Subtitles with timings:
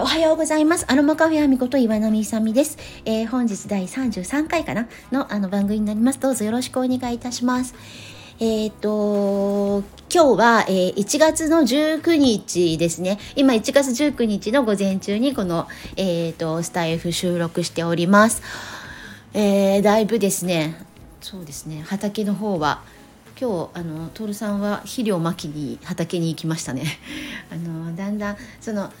[0.00, 0.86] ー、おはようございます。
[0.88, 2.78] アロマカフェアミこと岩波さみです。
[3.04, 4.88] えー、本日第33回かな？
[5.12, 6.20] のあの番組になります。
[6.20, 7.74] どうぞよろしくお願いいたします。
[8.40, 13.18] えっ、ー、と、今日は、えー、1月の19日ですね。
[13.36, 18.42] 今1月19日の午前中にこの、えっ、と、スタイフ収録しております。
[19.34, 20.76] えー、だいぶですね、
[21.20, 22.82] そうですね、畑の方は、
[23.38, 26.84] 今日あの徹さんは肥料まきに畑に行きましたね。
[27.50, 28.92] あのだんだんその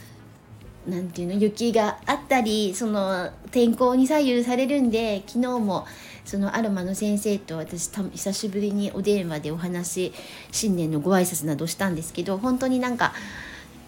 [0.90, 5.86] なんていうの雪があったりその天候に左右されるんで昨日も
[6.24, 10.12] そのアロマの先生と私久しぶりにお電話でお話
[10.52, 13.12] 新年のご挨拶などしたんですけど本当になんか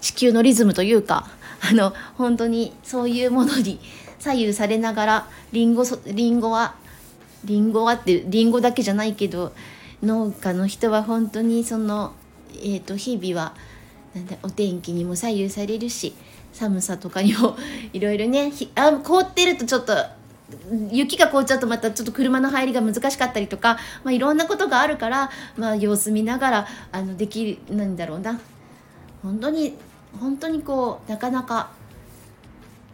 [0.01, 1.29] 地球のリズムというか
[1.69, 3.79] あの本当にそういうものに
[4.19, 6.75] 左右されながらりんごりんごは
[7.45, 9.53] りんごはってりんごだけじゃないけど
[10.03, 12.13] 農家の人は本当にその、
[12.55, 13.55] えーと日々は
[14.15, 16.15] なんだお天気にも左右されるし
[16.53, 17.57] 寒さとかにも
[17.93, 19.95] いろいろねあ凍ってるとちょっと
[20.91, 28.39] 雪が凍っちゃうとまたちょっと車の入りが難しかったりとか、まあ、いろんなことがあるから、まあ、様子見ながらあのできるなんだろうな。
[29.23, 29.75] 本当に
[30.19, 31.71] 本当にこうなかなか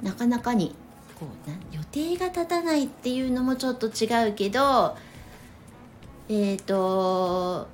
[0.02, 0.74] なかなかに
[1.18, 4.96] こうな予定が立たないっていうのもちょっと違うけど
[6.28, 7.66] えっ、ー、と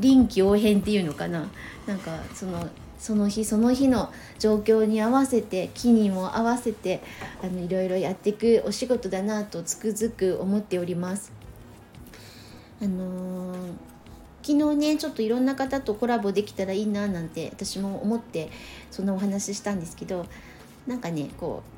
[0.00, 1.48] 臨機応変っていうのかな
[1.86, 7.02] なんかそのその日その日の状況に合わせて木にも合わせて
[7.42, 11.32] あのいろいろやっていくお仕事だなとつくづく思っております。
[12.82, 13.56] あのー、
[14.42, 18.50] 昨日ねちょっといろんな方とコラボできたらいいななんて私も思って
[18.90, 20.26] そのお話ししたんですけど
[20.86, 21.73] なんかねこう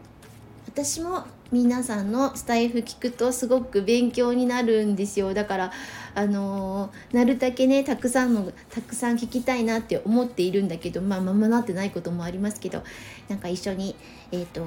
[0.67, 5.33] 私も皆さんのスタイフ聞くとすごく勉強になるんですよ。
[5.33, 5.73] だから
[6.15, 12.83] あのー、なるだけねたくさんのたくさん聞きたいなって思っているんだけどまあままなってないこともありますけど
[13.29, 13.95] なんか一緒に
[14.33, 14.63] えっ、ー、と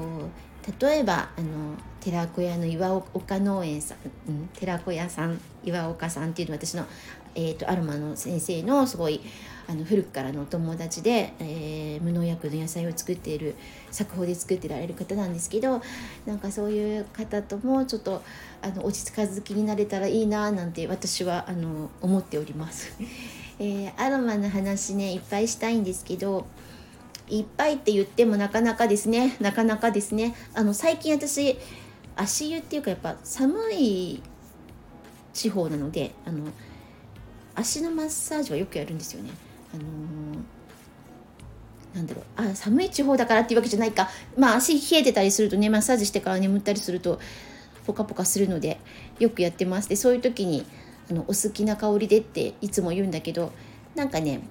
[0.81, 3.97] 例えばあの寺子屋の岩岡農園さん、
[4.29, 6.85] うん、寺子屋さん岩岡さんっていうのは私の、
[7.35, 9.21] えーと、アロマの先生のすごい
[9.67, 13.55] あの古くからのお友達で、えー、無農薬の野菜を作っている
[13.91, 15.81] 作法で作ってられる方なんですけど
[16.25, 18.23] なんかそういう方ともちょっと
[18.61, 22.97] あの落ち着かず気になれたらいいななんて私はあの思っております。
[23.61, 26.47] えー、アロマの話ねいっぱいしたいんですけど
[27.29, 29.38] いっぱいって言ってもなかなかですね。
[29.40, 30.35] なかなかですね。
[30.53, 31.57] あの最近私
[32.16, 34.22] 足湯っていうかやっぱ寒い
[35.34, 36.45] 地方なのであの
[37.56, 39.31] 足のマッサージはよくやるんですよね。
[39.73, 42.25] あのー、なんだろう。
[42.35, 44.09] あ寒い地方だからっていうわけじゃないか。
[44.38, 47.19] まあ足冷えてたりするとねマッサージしてから眠ったりすると
[47.85, 48.79] ポカポカするので
[49.19, 49.89] よくやってます。
[49.89, 50.66] でそういう時に
[51.09, 53.51] あのお好きな香りでっていつも言うんだけど
[53.95, 54.41] なんかね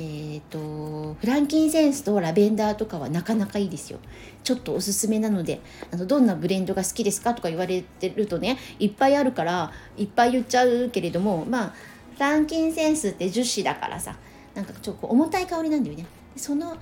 [0.00, 3.98] えーと、フランキンセンスとラベンダーとかはなかなかいいですよ。
[4.44, 5.60] ちょっとおすすめなので
[5.92, 11.74] あのどんなブレンドが好きですかとか言われてるとねいっぱいあるからいっぱい言っちゃうけれどもまあ
[12.14, 14.16] フランキンセンスって樹脂だからさ
[14.54, 16.06] なんかちょっと重たい香りなんだよね。
[16.36, 16.76] その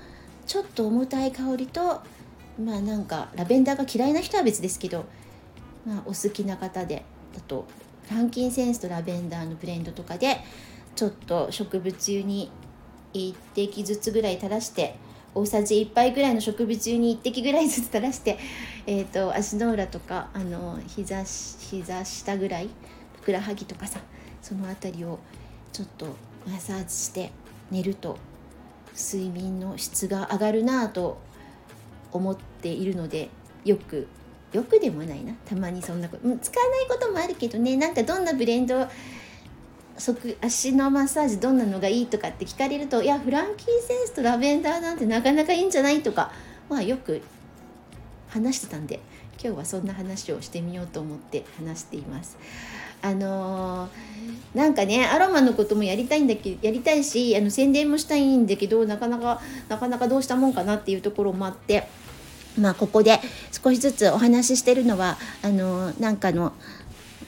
[0.47, 2.03] ちょっと重たい香りと
[2.63, 5.07] まあなんかラベンダーが嫌いな人は別ですけど、
[5.87, 7.05] まあ、お好きな方で
[7.35, 7.67] だと
[8.09, 10.39] フランキンセンスとラベンダーのブレンドとかで
[10.95, 12.51] ちょっと植物油に
[13.17, 14.97] 1滴ずつぐらい垂らして
[15.35, 18.39] 大さじ1杯ぐらいの植物油に1滴ぐらいずつ垂らして、
[18.87, 22.71] えーと、足の裏とかあの膝膝下ぐらい
[23.21, 24.01] ふくらはぎとかさ
[24.41, 25.19] その辺りを
[25.73, 26.07] ちょっと
[26.47, 27.33] マッサージして
[27.71, 28.17] 寝ると
[28.97, 31.19] 睡眠の質が上がるなぁと
[32.13, 33.29] 思っているので
[33.65, 34.09] よく
[34.53, 35.35] よくでもないな。
[35.45, 37.77] たまにそんなことうん使わないこともあるけどね。
[37.77, 38.89] なんかどんなブレンド
[39.99, 46.31] 足のマッサージどんなのがいいとかって聞かれるといやフランキーセンスとラベンダーなんてなかなかいいんじゃないとか
[46.69, 47.23] まあよく
[48.29, 49.01] 話してたんで
[49.43, 52.39] 今日はそんな話をしてみようと思って話しています。
[53.03, 61.87] あのー、なんかねアロマのこともやりたいんだけどやりたいしあの宣伝もしたいんだけどなかなかなかなかどうしたもんかなっていうところもあって
[62.59, 63.21] まあここで
[63.53, 66.53] 少しずつお話ししてるのはあの、なんかの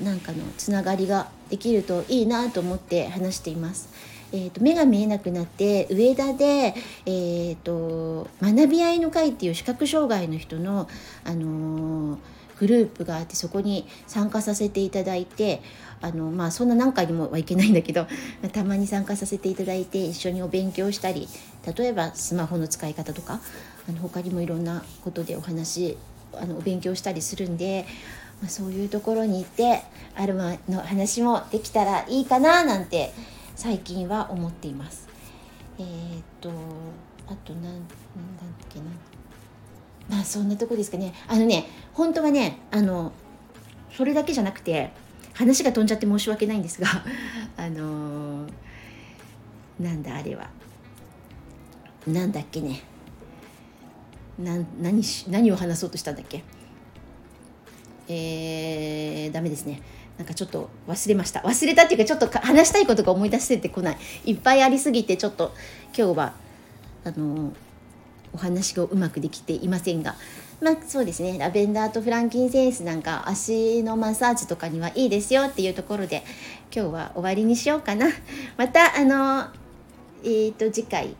[0.02, 3.88] なんかのつながりができるといいなと思って話しています。
[4.30, 6.74] えーと、目が見えなくなって上田で、
[7.06, 10.86] えーと、学び合いの会っていう視覚障害の人の、
[11.24, 12.18] あのー、
[12.58, 15.62] グループがあってそこに参加させていただいて
[16.00, 18.06] あの、まあ、そんな何回にもはいけないんだけど
[18.52, 21.28] たまに参加させていただいて一緒にお勉強したり
[21.76, 23.40] 例えばスマホの使い方とか
[23.88, 25.96] あの他にもいろんなことでお話
[26.34, 27.86] あのお勉強したりするんで
[28.40, 29.82] まあ、そういうところに行って
[30.14, 33.12] アロマの話もできたらいいかななんて
[33.56, 35.08] 最近は思っています。
[35.78, 36.50] えー、っと
[37.26, 38.86] あとなんなんだっけな。
[40.08, 41.12] まあそんなとこですかね。
[41.26, 43.12] あのね本当はねあの
[43.92, 44.92] それだけじゃなくて
[45.34, 46.86] 話が飛んじゃって申し訳ないんですが
[47.56, 48.50] あのー、
[49.80, 50.48] なんだあれは。
[52.06, 52.82] なんだっけね。
[54.38, 56.44] な何し何を話そうとしたんだっけ。
[58.08, 59.82] えー、ダメですね。
[60.18, 61.40] なんかちょっと忘れました。
[61.40, 63.96] 忘れたっていうかちょっと話したいことが思い出せてこない。
[64.24, 65.54] いっぱいありすぎてちょっと
[65.96, 66.34] 今日は
[67.04, 67.52] あの
[68.32, 70.16] お話がうまくできていませんが。
[70.60, 71.38] まあそうですね。
[71.38, 76.24] ラベンダーとフランキンセンスなんか足のマッサージとかにはいいですよっていうところで
[76.74, 78.08] 今日は終わりにしようかな。
[78.56, 79.46] またあの
[80.24, 81.14] えっ、と次回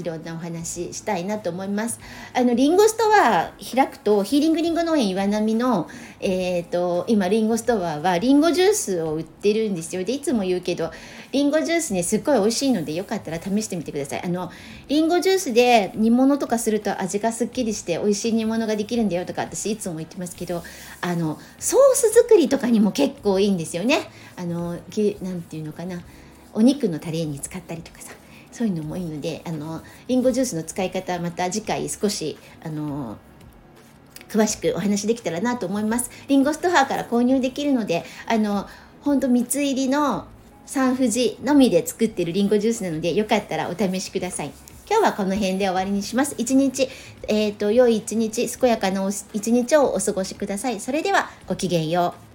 [0.00, 2.00] いろんなお話したいなと思います。
[2.34, 5.88] あのリンゴストア開くとヒーリングリンゴ農園岩波の、
[6.20, 10.04] えーと、今リンゴストアはリンゴジュースを売ってるんですよ。
[10.04, 10.90] でいつも言うけど
[11.32, 14.22] リンゴジュースねすっごい美味しいのでよかったら試してみてください。
[14.24, 14.50] あの
[14.88, 20.62] リンゴジュースで煮物とかすると味がすっきりして美味しい煮物ができるんだよとか私いつも言ってますけど
[21.00, 24.10] あのソース作りとかにも結構いいんですよね。
[24.36, 26.00] あのなんていうのかな
[26.52, 28.12] お肉のタレに使ったりとかさ
[28.52, 33.16] そういうのもいいのであのリンゴジュースの使い方また次回少しあの
[34.28, 36.10] 詳しくお話できたらなと思います。
[36.28, 38.66] リンゴストアから購入できるのであの
[39.02, 40.26] 本当3つ入りの
[40.66, 44.52] サンフジのみで作ってるリンゴジュースなのでよかったらお試しください。
[44.88, 46.34] 今日はこの辺で終わりにします。
[46.36, 46.88] 一日、
[47.28, 50.80] えっ、ー、と、良い一日、健やかな一日をお過ごしください。
[50.80, 52.29] それでは、ごきげんよう。